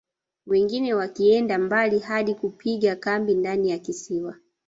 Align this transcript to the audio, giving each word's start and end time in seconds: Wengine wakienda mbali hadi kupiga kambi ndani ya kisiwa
Wengine 0.45 0.93
wakienda 0.93 1.57
mbali 1.57 1.99
hadi 1.99 2.35
kupiga 2.35 2.95
kambi 2.95 3.35
ndani 3.35 3.69
ya 3.69 3.79
kisiwa 3.79 4.35